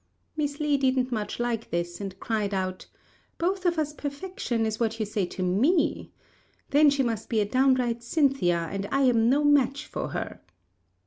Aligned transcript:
Miss 0.35 0.59
Li 0.59 0.77
didn't 0.77 1.11
much 1.11 1.39
like 1.39 1.69
this, 1.69 2.01
and 2.01 2.19
cried 2.19 2.55
out, 2.55 2.87
"Both 3.37 3.67
of 3.67 3.77
us 3.77 3.93
perfection 3.93 4.65
is 4.65 4.79
what 4.79 4.99
you 4.99 5.05
say 5.05 5.27
to 5.27 5.43
me. 5.43 6.11
Then 6.71 6.89
she 6.89 7.03
must 7.03 7.29
be 7.29 7.39
a 7.39 7.45
downright 7.45 8.01
Cynthia, 8.01 8.67
and 8.71 8.87
I 8.91 9.01
am 9.01 9.29
no 9.29 9.43
match 9.43 9.85
for 9.85 10.07
her." 10.07 10.41